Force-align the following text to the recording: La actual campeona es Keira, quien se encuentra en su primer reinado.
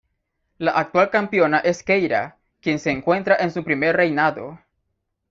La 0.57 0.71
actual 0.71 1.11
campeona 1.11 1.59
es 1.59 1.83
Keira, 1.83 2.39
quien 2.59 2.79
se 2.79 2.89
encuentra 2.89 3.35
en 3.39 3.51
su 3.51 3.63
primer 3.63 3.95
reinado. 3.95 4.57